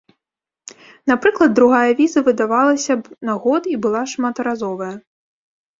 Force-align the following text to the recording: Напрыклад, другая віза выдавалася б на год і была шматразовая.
Напрыклад, 1.11 1.49
другая 1.59 1.91
віза 2.01 2.19
выдавалася 2.31 2.93
б 3.03 3.31
на 3.31 3.39
год 3.45 3.63
і 3.75 3.79
была 3.87 4.01
шматразовая. 4.17 4.95